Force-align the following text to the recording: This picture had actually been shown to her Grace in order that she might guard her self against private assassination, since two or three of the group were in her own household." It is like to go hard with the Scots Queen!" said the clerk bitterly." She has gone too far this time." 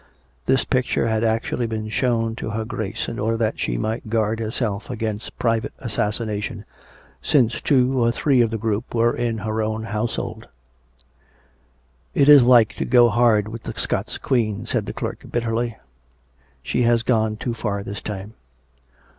This 0.47 0.65
picture 0.65 1.05
had 1.05 1.23
actually 1.23 1.67
been 1.67 1.87
shown 1.87 2.35
to 2.37 2.49
her 2.49 2.65
Grace 2.65 3.07
in 3.07 3.19
order 3.19 3.37
that 3.37 3.59
she 3.59 3.77
might 3.77 4.09
guard 4.09 4.39
her 4.39 4.49
self 4.49 4.89
against 4.89 5.37
private 5.37 5.73
assassination, 5.77 6.65
since 7.21 7.61
two 7.61 8.01
or 8.03 8.11
three 8.11 8.41
of 8.41 8.49
the 8.49 8.57
group 8.57 8.95
were 8.95 9.15
in 9.15 9.37
her 9.37 9.61
own 9.61 9.83
household." 9.83 10.47
It 12.15 12.29
is 12.29 12.43
like 12.43 12.73
to 12.77 12.85
go 12.85 13.09
hard 13.09 13.47
with 13.47 13.61
the 13.61 13.75
Scots 13.79 14.17
Queen!" 14.17 14.65
said 14.65 14.87
the 14.87 14.93
clerk 14.93 15.19
bitterly." 15.31 15.77
She 16.63 16.81
has 16.81 17.03
gone 17.03 17.37
too 17.37 17.53
far 17.53 17.83
this 17.83 18.01
time." 18.01 18.33